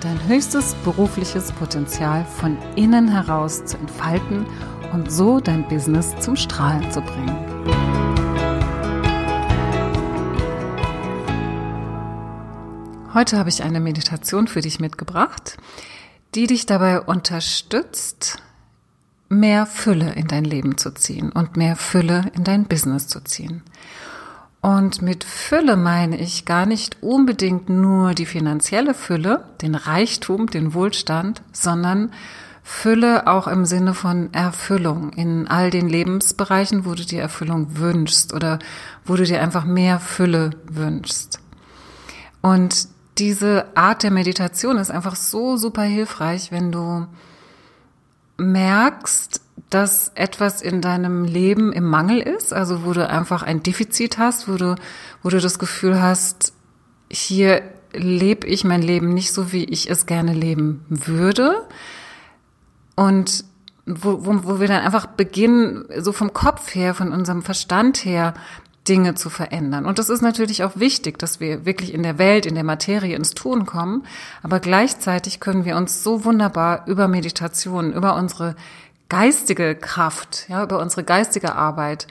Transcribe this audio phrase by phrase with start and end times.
[0.00, 4.46] dein höchstes berufliches Potenzial von innen heraus zu entfalten
[4.92, 7.36] und so dein Business zum Strahlen zu bringen.
[13.12, 15.58] Heute habe ich eine Meditation für dich mitgebracht,
[16.34, 18.40] die dich dabei unterstützt,
[19.28, 23.62] mehr Fülle in dein Leben zu ziehen und mehr Fülle in dein Business zu ziehen.
[24.60, 30.74] Und mit Fülle meine ich gar nicht unbedingt nur die finanzielle Fülle, den Reichtum, den
[30.74, 32.12] Wohlstand, sondern
[32.62, 38.34] Fülle auch im Sinne von Erfüllung in all den Lebensbereichen, wo du dir Erfüllung wünschst
[38.34, 38.58] oder
[39.04, 41.40] wo du dir einfach mehr Fülle wünschst.
[42.42, 47.06] Und diese Art der Meditation ist einfach so super hilfreich, wenn du
[48.36, 54.18] merkst, dass etwas in deinem Leben im Mangel ist, also wo du einfach ein Defizit
[54.18, 54.76] hast, wo du,
[55.22, 56.52] wo du das Gefühl hast,
[57.10, 61.66] hier lebe ich mein Leben nicht so, wie ich es gerne leben würde.
[62.94, 63.44] Und
[63.86, 68.34] wo, wo, wo wir dann einfach beginnen, so vom Kopf her, von unserem Verstand her,
[68.88, 69.84] Dinge zu verändern.
[69.84, 73.14] Und das ist natürlich auch wichtig, dass wir wirklich in der Welt, in der Materie
[73.14, 74.04] ins Tun kommen.
[74.42, 78.56] Aber gleichzeitig können wir uns so wunderbar über Meditation, über unsere
[79.10, 82.06] geistige Kraft, ja, über unsere geistige Arbeit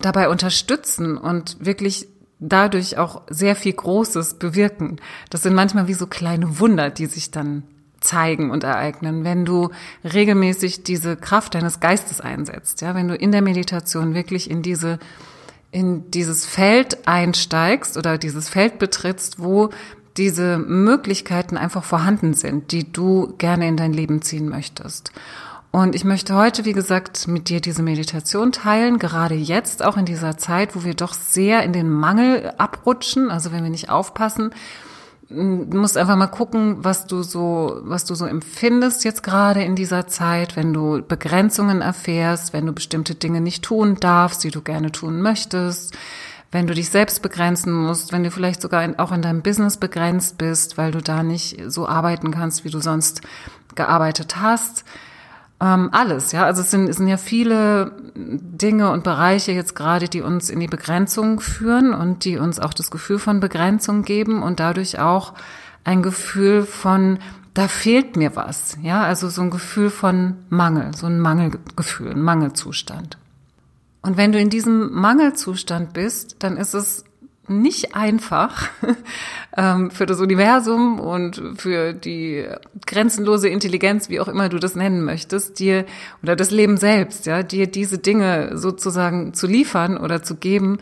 [0.00, 2.06] dabei unterstützen und wirklich
[2.38, 4.96] dadurch auch sehr viel Großes bewirken.
[5.30, 7.62] Das sind manchmal wie so kleine Wunder, die sich dann
[8.00, 9.70] zeigen und ereignen, wenn du
[10.04, 14.98] regelmäßig diese Kraft deines Geistes einsetzt, ja, wenn du in der Meditation wirklich in diese
[15.72, 19.70] in dieses Feld einsteigst oder dieses Feld betrittst, wo
[20.16, 25.12] diese Möglichkeiten einfach vorhanden sind, die du gerne in dein Leben ziehen möchtest.
[25.72, 30.04] Und ich möchte heute, wie gesagt, mit dir diese Meditation teilen, gerade jetzt, auch in
[30.04, 34.50] dieser Zeit, wo wir doch sehr in den Mangel abrutschen, also wenn wir nicht aufpassen.
[35.28, 39.76] Du musst einfach mal gucken, was du so, was du so empfindest jetzt gerade in
[39.76, 44.62] dieser Zeit, wenn du Begrenzungen erfährst, wenn du bestimmte Dinge nicht tun darfst, die du
[44.62, 45.96] gerne tun möchtest,
[46.50, 50.36] wenn du dich selbst begrenzen musst, wenn du vielleicht sogar auch in deinem Business begrenzt
[50.36, 53.20] bist, weil du da nicht so arbeiten kannst, wie du sonst
[53.76, 54.84] gearbeitet hast
[55.60, 56.44] ähm, alles, ja.
[56.44, 60.58] Also es sind, es sind ja viele Dinge und Bereiche jetzt gerade, die uns in
[60.58, 65.34] die Begrenzung führen und die uns auch das Gefühl von Begrenzung geben und dadurch auch
[65.84, 67.18] ein Gefühl von,
[67.52, 69.02] da fehlt mir was, ja.
[69.02, 73.18] Also so ein Gefühl von Mangel, so ein Mangelgefühl, ein Mangelzustand.
[74.02, 77.04] Und wenn du in diesem Mangelzustand bist, dann ist es
[77.50, 78.68] nicht einfach
[79.56, 82.46] ähm, für das Universum und für die
[82.86, 85.84] grenzenlose Intelligenz, wie auch immer du das nennen möchtest, dir
[86.22, 90.78] oder das Leben selbst, ja, dir diese Dinge sozusagen zu liefern oder zu geben,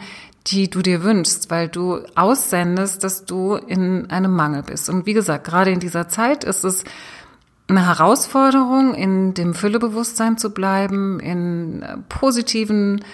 [0.47, 4.89] die du dir wünschst, weil du aussendest, dass du in einem Mangel bist.
[4.89, 6.85] Und wie gesagt, gerade in dieser Zeit ist es
[7.69, 13.05] eine Herausforderung, in dem Füllebewusstsein zu bleiben, in positiven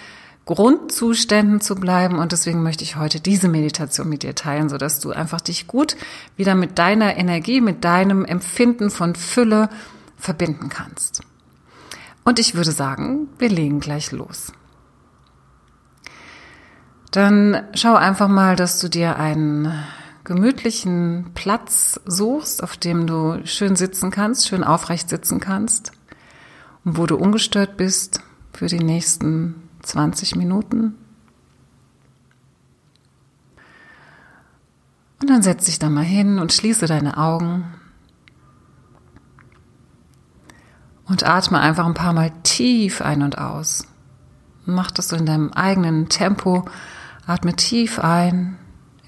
[0.45, 2.19] Grundzuständen zu bleiben.
[2.19, 5.67] Und deswegen möchte ich heute diese Meditation mit dir teilen, so dass du einfach dich
[5.67, 5.97] gut
[6.37, 9.69] wieder mit deiner Energie, mit deinem Empfinden von Fülle
[10.17, 11.21] verbinden kannst.
[12.23, 14.51] Und ich würde sagen, wir legen gleich los.
[17.11, 19.71] Dann schau einfach mal, dass du dir einen
[20.25, 25.91] gemütlichen Platz suchst, auf dem du schön sitzen kannst, schön aufrecht sitzen kannst
[26.83, 30.95] und wo du ungestört bist für die nächsten 20 Minuten.
[35.21, 37.73] Und dann setz dich da mal hin und schließe deine Augen.
[41.05, 43.87] Und atme einfach ein paar Mal tief ein und aus.
[44.65, 46.65] Mach das so in deinem eigenen Tempo.
[47.27, 48.57] Atme tief ein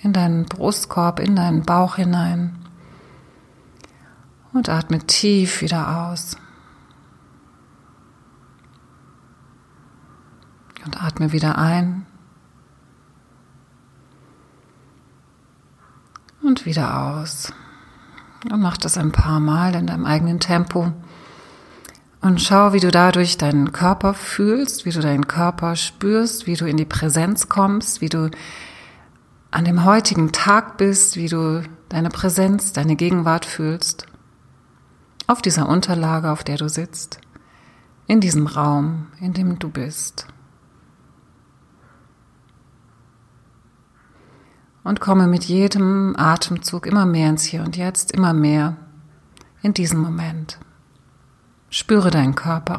[0.03, 2.55] in deinen Brustkorb, in deinen Bauch hinein.
[4.53, 6.37] Und atme tief wieder aus.
[10.87, 12.05] Und atme wieder ein.
[16.41, 17.51] Und wieder aus.
[18.49, 20.93] Und mach das ein paar Mal in deinem eigenen Tempo.
[22.21, 26.65] Und schau, wie du dadurch deinen Körper fühlst, wie du deinen Körper spürst, wie du
[26.65, 28.31] in die Präsenz kommst, wie du
[29.51, 34.05] an dem heutigen Tag bist, wie du deine Präsenz, deine Gegenwart fühlst.
[35.27, 37.19] Auf dieser Unterlage, auf der du sitzt
[38.07, 40.27] in diesem Raum, in dem du bist.
[44.87, 48.77] Und komme mit jedem Atemzug immer mehr ins Hier und Jetzt, immer mehr
[49.61, 50.59] in diesem Moment.
[51.69, 52.77] Spüre deinen Körper.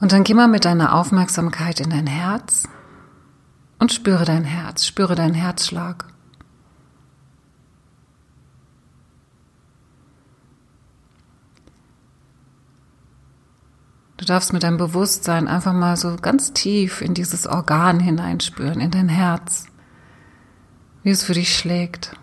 [0.00, 2.68] Und dann geh mal mit deiner Aufmerksamkeit in dein Herz
[3.78, 6.06] und spüre dein Herz, spüre deinen Herzschlag.
[14.20, 18.90] Du darfst mit deinem Bewusstsein einfach mal so ganz tief in dieses Organ hineinspüren, in
[18.90, 19.64] dein Herz,
[21.02, 22.14] wie es für dich schlägt,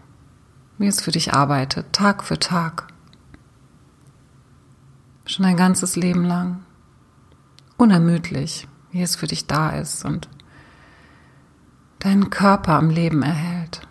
[0.77, 2.85] wie es für dich arbeitet, Tag für Tag,
[5.25, 6.63] schon ein ganzes Leben lang.
[7.77, 10.29] Unermüdlich, wie es für dich da ist und
[11.97, 13.88] deinen Körper am Leben erhält.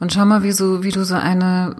[0.00, 1.76] Und schau mal, wie, so, wie du so eine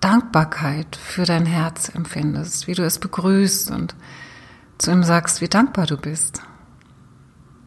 [0.00, 3.94] Dankbarkeit für dein Herz empfindest, wie du es begrüßt und
[4.78, 6.42] zu ihm sagst, wie dankbar du bist,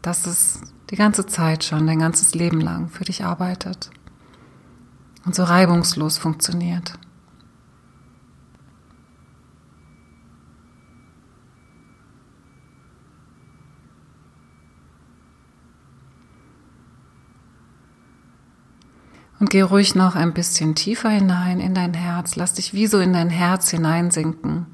[0.01, 3.89] dass es die ganze Zeit schon, dein ganzes Leben lang für dich arbeitet
[5.25, 6.93] und so reibungslos funktioniert.
[19.41, 22.35] Und geh ruhig noch ein bisschen tiefer hinein in dein Herz.
[22.35, 24.67] Lass dich wie so in dein Herz hineinsinken.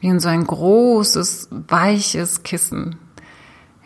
[0.00, 2.96] Wie in so ein großes, weiches Kissen,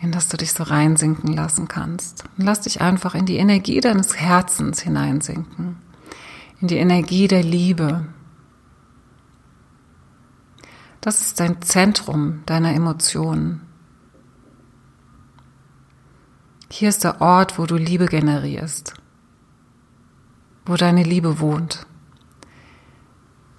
[0.01, 2.25] in das du dich so reinsinken lassen kannst.
[2.39, 5.77] Und lass dich einfach in die Energie deines Herzens hineinsinken.
[6.63, 8.07] In die Energie der Liebe.
[11.03, 13.61] Das ist dein Zentrum deiner Emotionen.
[16.71, 18.95] Hier ist der Ort, wo du Liebe generierst
[20.67, 21.87] wo deine Liebe wohnt.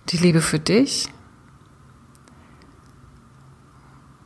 [0.09, 1.09] Die Liebe für dich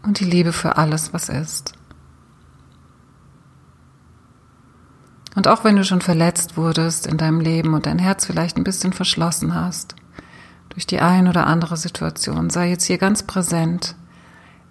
[0.04, 1.74] und die Liebe für alles, was ist.
[5.36, 8.64] Und auch wenn du schon verletzt wurdest in deinem Leben und dein Herz vielleicht ein
[8.64, 9.96] bisschen verschlossen hast,
[10.70, 13.96] durch die ein oder andere Situation, sei jetzt hier ganz präsent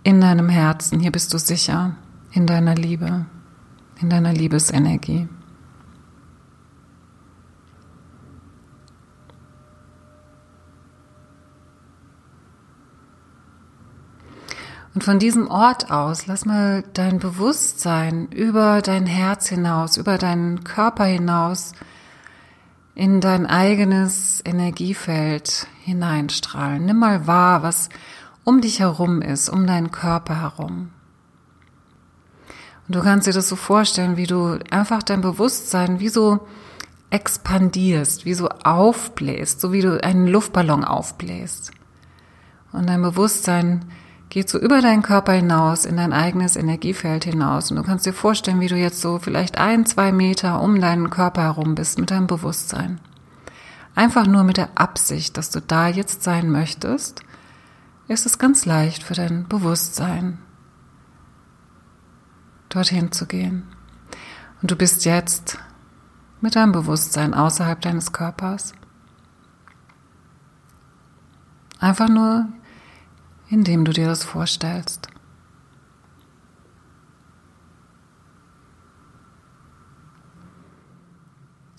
[0.02, 1.00] in deinem Herzen.
[1.00, 1.96] Hier bist du sicher
[2.32, 3.26] in deiner Liebe,
[4.00, 5.28] in deiner Liebesenergie.
[14.98, 20.64] Und von diesem Ort aus, lass mal dein Bewusstsein über dein Herz hinaus, über deinen
[20.64, 21.70] Körper hinaus
[22.96, 26.84] in dein eigenes Energiefeld hineinstrahlen.
[26.84, 27.90] Nimm mal wahr, was
[28.42, 30.90] um dich herum ist, um deinen Körper herum.
[32.88, 36.40] Und du kannst dir das so vorstellen, wie du einfach dein Bewusstsein wie so
[37.10, 41.70] expandierst, wie so aufbläst, so wie du einen Luftballon aufbläst.
[42.72, 43.84] Und dein Bewusstsein
[44.30, 47.70] geht so über deinen Körper hinaus, in dein eigenes Energiefeld hinaus.
[47.70, 51.10] Und du kannst dir vorstellen, wie du jetzt so vielleicht ein, zwei Meter um deinen
[51.10, 53.00] Körper herum bist mit deinem Bewusstsein.
[53.94, 57.22] Einfach nur mit der Absicht, dass du da jetzt sein möchtest,
[58.06, 60.38] ist es ganz leicht für dein Bewusstsein,
[62.68, 63.64] dorthin zu gehen.
[64.60, 65.58] Und du bist jetzt
[66.40, 68.72] mit deinem Bewusstsein außerhalb deines Körpers.
[71.80, 72.48] Einfach nur
[73.50, 75.08] indem du dir das vorstellst.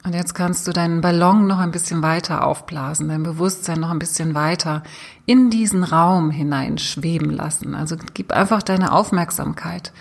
[0.09, 3.99] Und jetzt kannst du deinen Ballon noch ein bisschen weiter aufblasen, dein Bewusstsein noch ein
[3.99, 4.81] bisschen weiter
[5.27, 7.75] in diesen Raum hinein schweben lassen.
[7.75, 9.93] Also gib einfach deine Aufmerksamkeit.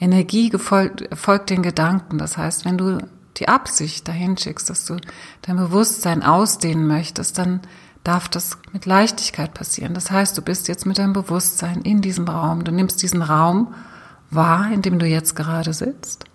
[0.00, 2.16] Energie folgt den Gedanken.
[2.16, 2.98] Das heißt, wenn du
[3.36, 4.96] die Absicht dahin schickst, dass du
[5.42, 7.60] dein Bewusstsein ausdehnen möchtest, dann
[8.04, 9.94] darf das mit Leichtigkeit passieren.
[9.94, 12.62] Das heißt, du bist jetzt mit deinem Bewusstsein in diesem Raum.
[12.62, 13.74] Du nimmst diesen Raum
[14.30, 16.26] wahr, in dem du jetzt gerade sitzt.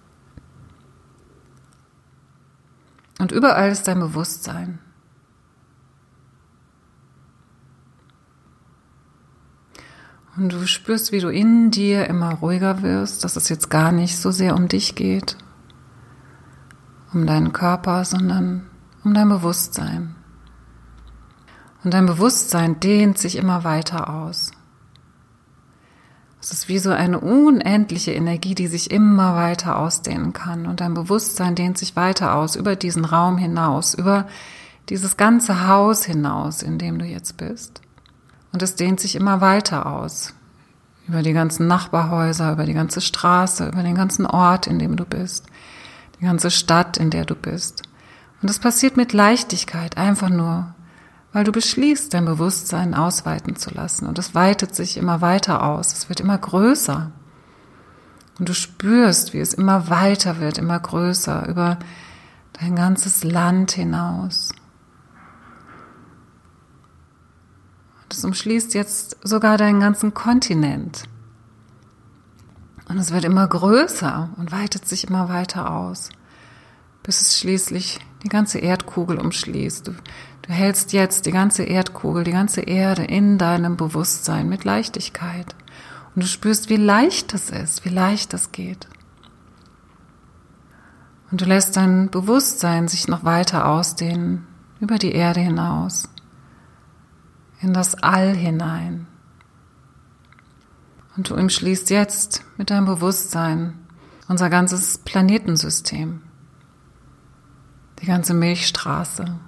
[3.20, 4.80] Und überall ist dein Bewusstsein.
[10.38, 14.18] Und du spürst, wie du in dir immer ruhiger wirst, dass es jetzt gar nicht
[14.18, 15.38] so sehr um dich geht,
[17.14, 18.66] um deinen Körper, sondern
[19.04, 20.16] um dein Bewusstsein.
[21.84, 24.52] Und dein Bewusstsein dehnt sich immer weiter aus.
[26.42, 30.68] Es ist wie so eine unendliche Energie, die sich immer weiter ausdehnen kann.
[30.68, 34.28] Und dein Bewusstsein dehnt sich weiter aus, über diesen Raum hinaus, über
[34.88, 37.82] dieses ganze Haus hinaus, in dem du jetzt bist.
[38.52, 40.34] Und es dehnt sich immer weiter aus,
[41.08, 45.06] über die ganzen Nachbarhäuser, über die ganze Straße, über den ganzen Ort, in dem du
[45.06, 45.46] bist,
[46.20, 47.84] die ganze Stadt, in der du bist.
[48.42, 50.74] Und das passiert mit Leichtigkeit, einfach nur,
[51.32, 54.08] weil du beschließt, dein Bewusstsein ausweiten zu lassen.
[54.08, 57.12] Und es weitet sich immer weiter aus, es wird immer größer.
[58.40, 61.78] Und du spürst, wie es immer weiter wird, immer größer, über
[62.54, 64.50] dein ganzes Land hinaus.
[68.04, 71.04] Und es umschließt jetzt sogar deinen ganzen Kontinent.
[72.88, 76.10] Und es wird immer größer und weitet sich immer weiter aus,
[77.04, 79.88] bis es schließlich die ganze Erdkugel umschließt.
[79.88, 79.92] Du,
[80.50, 85.56] du hältst jetzt die ganze Erdkugel, die ganze Erde in deinem Bewusstsein mit Leichtigkeit.
[86.16, 88.88] Und du spürst, wie leicht es ist, wie leicht es geht.
[91.30, 94.48] Und du lässt dein Bewusstsein sich noch weiter ausdehnen
[94.80, 96.10] über die Erde hinaus,
[97.62, 99.06] in das All hinein.
[101.16, 103.76] Und du umschließt jetzt mit deinem Bewusstsein
[104.28, 106.24] unser ganzes Planetensystem,
[108.02, 109.40] die ganze Milchstraße.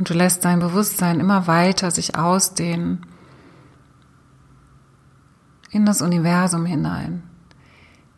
[0.00, 3.04] Und du lässt dein Bewusstsein immer weiter sich ausdehnen
[5.70, 7.22] in das Universum hinein,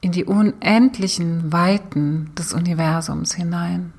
[0.01, 3.93] in die unendlichen Weiten des Universums hinein.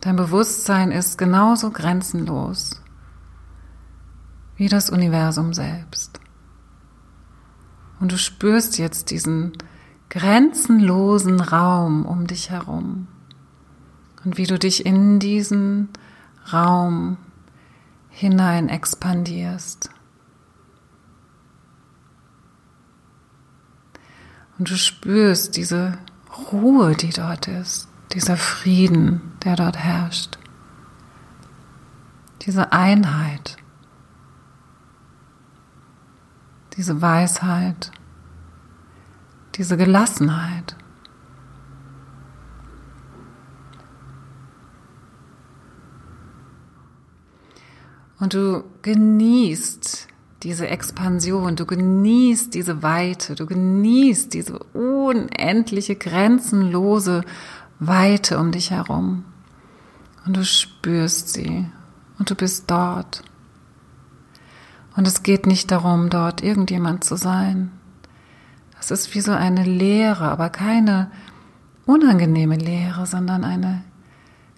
[0.00, 2.82] Dein Bewusstsein ist genauso grenzenlos
[4.56, 6.18] wie das Universum selbst.
[8.00, 9.52] Und du spürst jetzt diesen
[10.08, 13.06] grenzenlosen Raum um dich herum
[14.24, 15.88] und wie du dich in diesen
[16.52, 17.18] Raum
[18.10, 19.90] hinein expandierst.
[24.58, 25.98] Und du spürst diese
[26.52, 30.38] Ruhe, die dort ist, dieser Frieden, der dort herrscht,
[32.42, 33.56] diese Einheit,
[36.76, 37.90] diese Weisheit,
[39.56, 40.76] diese Gelassenheit.
[48.24, 50.08] Und du genießt
[50.44, 57.20] diese Expansion, du genießt diese Weite, du genießt diese unendliche, grenzenlose
[57.80, 59.26] Weite um dich herum.
[60.24, 61.66] Und du spürst sie
[62.18, 63.22] und du bist dort.
[64.96, 67.72] Und es geht nicht darum, dort irgendjemand zu sein.
[68.78, 71.10] Das ist wie so eine Leere, aber keine
[71.84, 73.84] unangenehme Leere, sondern eine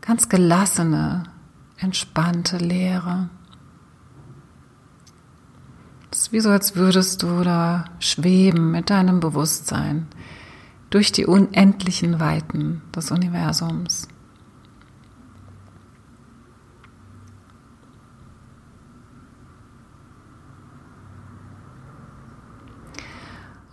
[0.02, 1.24] ganz gelassene,
[1.78, 3.28] entspannte Leere.
[6.16, 10.06] Es ist wie so, als würdest du da schweben mit deinem Bewusstsein
[10.88, 14.08] durch die unendlichen Weiten des Universums.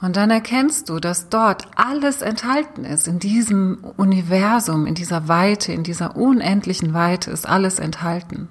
[0.02, 3.08] Und dann erkennst du, dass dort alles enthalten ist.
[3.08, 8.50] In diesem Universum, in dieser Weite, in dieser unendlichen Weite ist alles enthalten.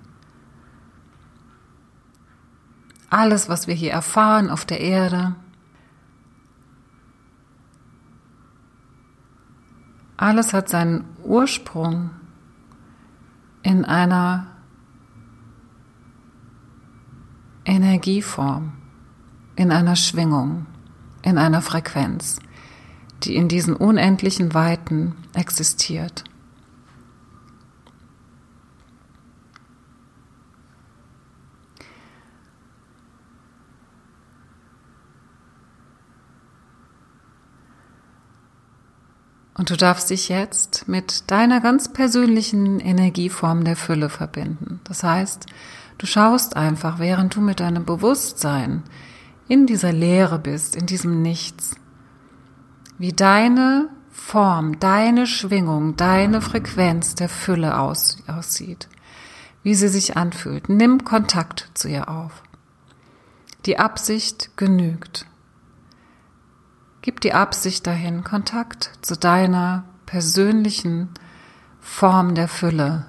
[3.13, 5.35] Alles, was wir hier erfahren auf der Erde,
[10.17, 12.09] alles hat seinen Ursprung
[13.63, 14.47] in einer
[17.67, 18.73] Energieform,
[19.57, 20.65] in einer Schwingung,
[21.21, 22.39] in einer Frequenz,
[23.25, 26.25] die in diesen unendlichen Weiten existiert.
[39.63, 44.81] Und du darfst dich jetzt mit deiner ganz persönlichen Energieform der Fülle verbinden.
[44.83, 45.47] Das heißt,
[45.99, 48.83] du schaust einfach, während du mit deinem Bewusstsein
[49.47, 51.77] in dieser Leere bist, in diesem Nichts,
[52.99, 58.89] wie deine Form, deine Schwingung, deine Frequenz der Fülle aus, aussieht,
[59.63, 60.71] wie sie sich anfühlt.
[60.71, 62.43] Nimm Kontakt zu ihr auf.
[63.65, 65.25] Die Absicht genügt.
[67.03, 71.09] Gib die Absicht dahin, Kontakt zu deiner persönlichen
[71.81, 73.07] Form der Fülle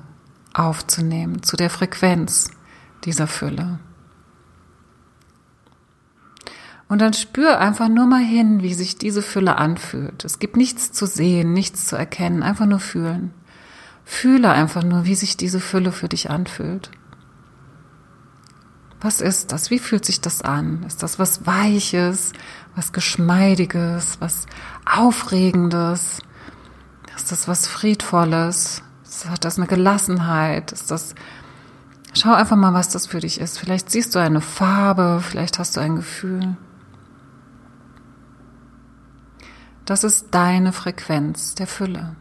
[0.51, 2.49] aufzunehmen, zu der Frequenz
[3.03, 3.79] dieser Fülle.
[6.87, 10.25] Und dann spür einfach nur mal hin, wie sich diese Fülle anfühlt.
[10.25, 13.31] Es gibt nichts zu sehen, nichts zu erkennen, einfach nur fühlen.
[14.05, 16.91] Fühle einfach nur, wie sich diese Fülle für dich anfühlt.
[19.01, 19.69] Was ist das?
[19.69, 20.83] Wie fühlt sich das an?
[20.83, 22.31] Ist das was Weiches,
[22.75, 24.45] was Geschmeidiges, was
[24.85, 26.21] Aufregendes?
[27.15, 28.81] Ist das was Friedvolles?
[29.29, 30.71] Hat das eine Gelassenheit?
[30.71, 31.15] Ist das,
[32.15, 33.57] Schau einfach mal, was das für dich ist.
[33.57, 36.55] Vielleicht siehst du eine Farbe, vielleicht hast du ein Gefühl.
[39.85, 42.15] Das ist deine Frequenz der Fülle.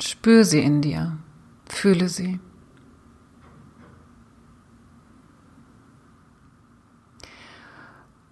[0.00, 1.16] Spür sie in dir,
[1.68, 2.40] fühle sie.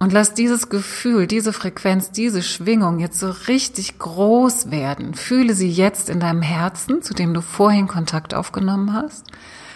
[0.03, 5.13] Und lass dieses Gefühl, diese Frequenz, diese Schwingung jetzt so richtig groß werden.
[5.13, 9.27] Fühle sie jetzt in deinem Herzen, zu dem du vorhin Kontakt aufgenommen hast.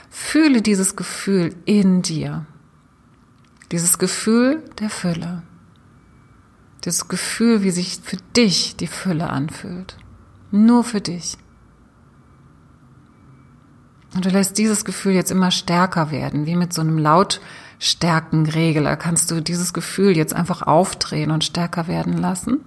[0.09, 2.47] Fühle dieses Gefühl in dir.
[3.71, 5.43] Dieses Gefühl der Fülle.
[6.87, 9.99] Dieses Gefühl, wie sich für dich die Fülle anfühlt.
[10.51, 11.37] Nur für dich.
[14.15, 16.97] Und du lässt dieses Gefühl jetzt immer stärker werden, wie mit so einem
[17.85, 18.97] Lautstärkenregler.
[18.97, 22.61] Kannst du dieses Gefühl jetzt einfach aufdrehen und stärker werden lassen?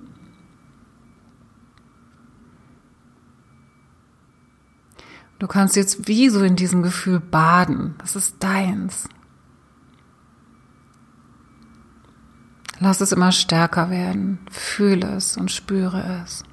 [5.39, 7.95] Du kannst jetzt wie so in diesem Gefühl baden.
[7.97, 9.09] Das ist deins.
[12.79, 14.39] Lass es immer stärker werden.
[14.51, 16.43] Fühle es und spüre es.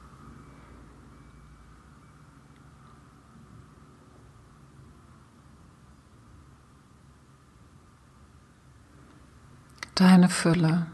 [9.94, 10.86] Deine Fülle.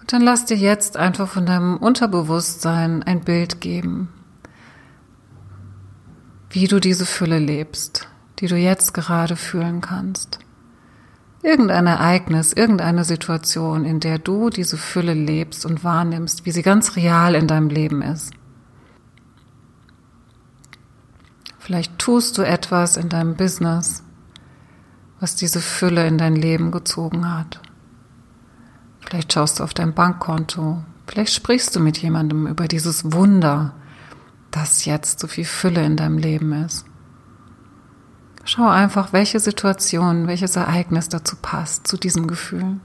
[0.00, 4.08] Und dann lass dir jetzt einfach von deinem Unterbewusstsein ein Bild geben,
[6.50, 8.08] wie du diese Fülle lebst,
[8.38, 10.38] die du jetzt gerade fühlen kannst.
[11.42, 16.94] Irgendein Ereignis, irgendeine Situation, in der du diese Fülle lebst und wahrnimmst, wie sie ganz
[16.94, 18.32] real in deinem Leben ist.
[21.58, 24.04] Vielleicht tust du etwas in deinem Business,
[25.18, 27.60] was diese Fülle in dein Leben gezogen hat.
[29.00, 30.82] Vielleicht schaust du auf dein Bankkonto.
[31.06, 33.74] Vielleicht sprichst du mit jemandem über dieses Wunder,
[34.52, 36.84] dass jetzt so viel Fülle in deinem Leben ist.
[38.44, 42.80] Schau einfach, welche Situation, welches Ereignis dazu passt, zu diesem Gefühl.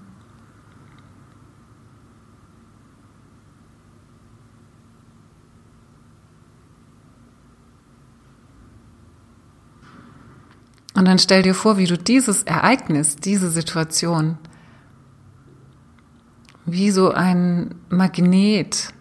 [10.98, 14.38] Und dann stell dir vor, wie du dieses Ereignis, diese Situation,
[16.66, 18.94] wie so ein Magnet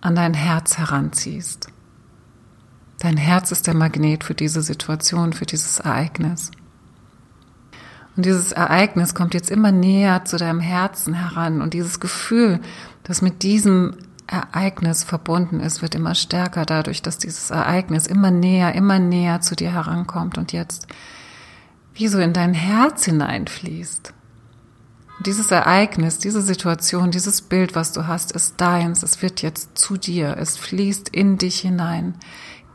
[0.00, 1.68] an dein Herz heranziehst.
[2.98, 6.50] Dein Herz ist der Magnet für diese Situation, für dieses Ereignis.
[8.16, 12.60] Und dieses Ereignis kommt jetzt immer näher zu deinem Herzen heran und dieses Gefühl,
[13.04, 18.74] das mit diesem Ereignis verbunden ist, wird immer stärker dadurch, dass dieses Ereignis immer näher,
[18.74, 20.86] immer näher zu dir herankommt und jetzt
[21.94, 24.12] wie so in dein Herz hineinfließt.
[25.24, 29.02] Dieses Ereignis, diese Situation, dieses Bild, was du hast, ist deins.
[29.02, 30.36] Es wird jetzt zu dir.
[30.36, 32.14] Es fließt in dich hinein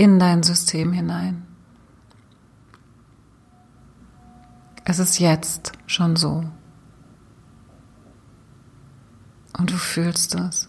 [0.01, 1.45] in dein System hinein.
[4.83, 6.43] Es ist jetzt schon so.
[9.55, 10.65] Und du fühlst es.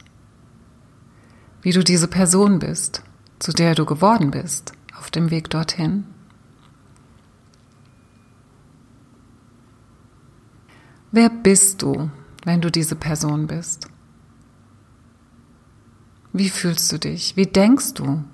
[1.63, 3.03] Wie du diese Person bist,
[3.39, 6.05] zu der du geworden bist, auf dem Weg dorthin.
[11.15, 12.11] Wer bist du,
[12.45, 13.87] wenn du diese Person bist?
[16.33, 17.37] Wie fühlst du dich?
[17.37, 18.25] Wie denkst du?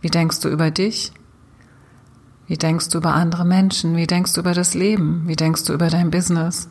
[0.00, 1.12] Wie denkst du über dich?
[2.48, 3.96] Wie denkst du über andere Menschen?
[3.96, 5.22] Wie denkst du über das Leben?
[5.28, 6.68] Wie denkst du über dein Business?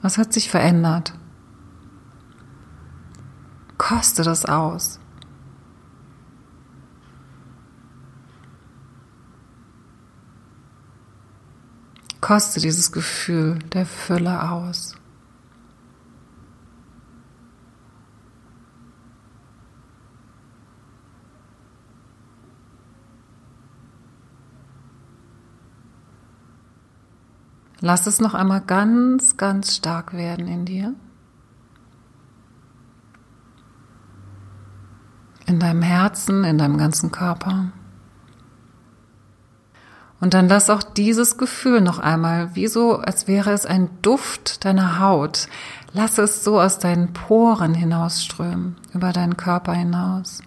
[0.00, 1.12] Was hat sich verändert?
[3.76, 5.00] Koste das aus.
[12.20, 14.96] Koste dieses Gefühl der Fülle aus.
[27.80, 30.94] Lass es noch einmal ganz, ganz stark werden in dir.
[35.46, 37.70] In deinem Herzen, in deinem ganzen Körper.
[40.20, 44.64] Und dann lass auch dieses Gefühl noch einmal, wie so, als wäre es ein Duft
[44.64, 45.48] deiner Haut.
[45.92, 50.40] Lass es so aus deinen Poren hinausströmen, über deinen Körper hinaus.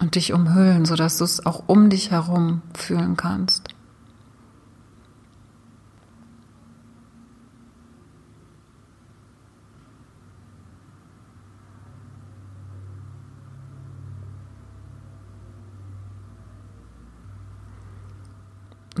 [0.00, 3.73] und dich umhüllen, sodass du es auch um dich herum fühlen kannst.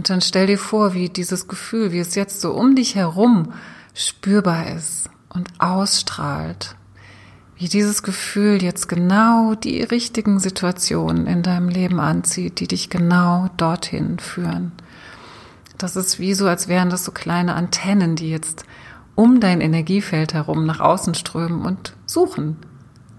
[0.04, 3.54] Und dann stell dir vor, wie dieses Gefühl, wie es jetzt so um dich herum
[3.94, 6.76] spürbar ist und ausstrahlt.
[7.56, 13.48] Wie dieses Gefühl jetzt genau die richtigen Situationen in deinem Leben anzieht, die dich genau
[13.56, 14.72] dorthin führen.
[15.78, 18.66] Das ist wie so, als wären das so kleine Antennen, die jetzt
[19.14, 22.58] um dein Energiefeld herum nach außen strömen und suchen.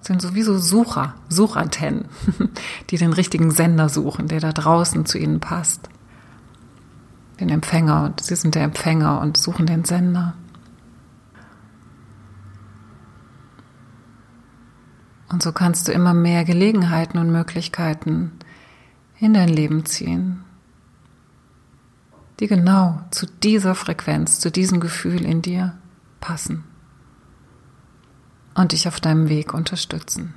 [0.01, 2.05] Das sind sowieso Sucher, Suchantennen,
[2.91, 5.89] die den richtigen Sender suchen, der da draußen zu ihnen passt.
[7.39, 10.35] Den Empfänger und sie sind der Empfänger und suchen den Sender.
[15.29, 18.31] Und so kannst du immer mehr Gelegenheiten und Möglichkeiten
[19.19, 20.43] in dein Leben ziehen,
[22.39, 25.77] die genau zu dieser Frequenz, zu diesem Gefühl in dir
[26.21, 26.63] passen
[28.53, 30.33] und dich auf deinem Weg unterstützen.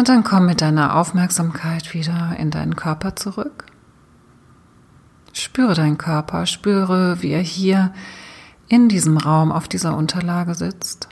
[0.00, 3.66] Und dann komm mit deiner Aufmerksamkeit wieder in deinen Körper zurück.
[5.34, 7.92] Spüre deinen Körper, spüre, wie er hier
[8.66, 11.10] in diesem Raum auf dieser Unterlage sitzt.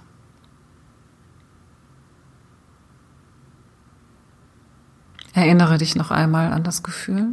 [5.35, 7.33] Erinnere dich noch einmal an das Gefühl.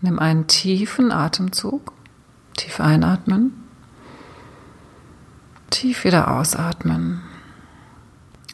[0.00, 1.92] Nimm einen tiefen Atemzug,
[2.56, 3.67] tief einatmen,
[5.70, 7.22] tief wieder ausatmen.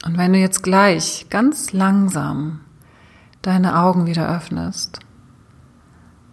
[0.04, 2.60] Und wenn du jetzt gleich ganz langsam
[3.42, 5.00] deine Augen wieder öffnest,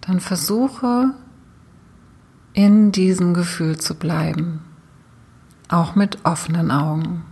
[0.02, 1.14] dann versuche
[2.54, 4.62] in diesem Gefühl zu bleiben,
[5.70, 7.24] auch mit offenen Augen.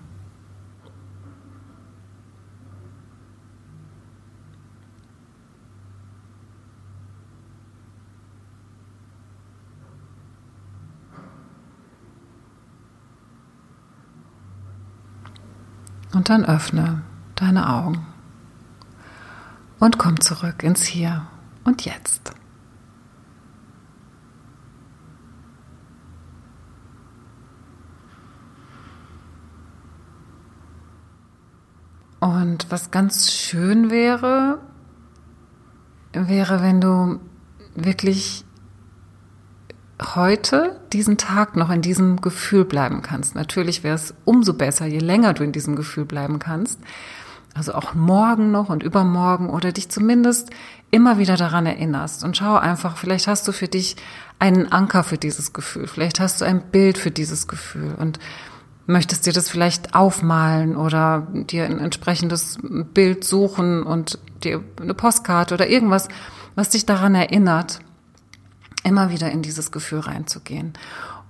[16.19, 17.01] Und dann öffne
[17.35, 18.05] deine Augen
[19.79, 21.25] und komm zurück ins Hier
[21.63, 22.33] und Jetzt.
[32.19, 34.59] Und was ganz schön wäre,
[36.11, 37.21] wäre, wenn du
[37.75, 38.43] wirklich
[40.01, 43.35] heute, diesen Tag noch in diesem Gefühl bleiben kannst.
[43.35, 46.79] Natürlich wäre es umso besser, je länger du in diesem Gefühl bleiben kannst.
[47.53, 50.51] Also auch morgen noch und übermorgen oder dich zumindest
[50.91, 53.95] immer wieder daran erinnerst und schau einfach, vielleicht hast du für dich
[54.37, 58.19] einen Anker für dieses Gefühl, vielleicht hast du ein Bild für dieses Gefühl und
[58.85, 62.57] möchtest dir das vielleicht aufmalen oder dir ein entsprechendes
[62.93, 66.07] Bild suchen und dir eine Postkarte oder irgendwas,
[66.55, 67.81] was dich daran erinnert,
[68.83, 70.73] immer wieder in dieses Gefühl reinzugehen.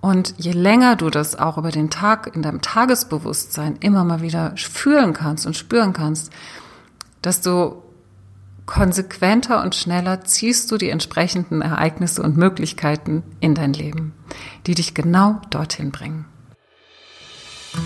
[0.02, 4.54] Und je länger du das auch über den Tag in deinem Tagesbewusstsein immer mal wieder
[4.56, 6.32] fühlen kannst und spüren kannst,
[7.24, 7.84] desto
[8.66, 14.14] konsequenter und schneller ziehst du die entsprechenden Ereignisse und Möglichkeiten in dein Leben,
[14.68, 16.26] die dich genau dorthin bringen.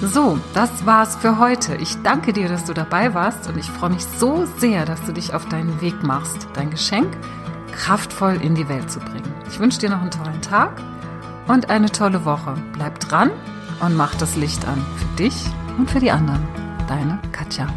[0.01, 1.75] So, das war's für heute.
[1.75, 5.13] Ich danke dir, dass du dabei warst und ich freue mich so sehr, dass du
[5.13, 7.17] dich auf deinen Weg machst, dein Geschenk
[7.75, 9.33] kraftvoll in die Welt zu bringen.
[9.49, 10.81] Ich wünsche dir noch einen tollen Tag
[11.47, 12.55] und eine tolle Woche.
[12.73, 13.31] Bleib dran
[13.81, 15.45] und mach das Licht an für dich
[15.77, 16.47] und für die anderen.
[16.87, 17.67] Deine Katja.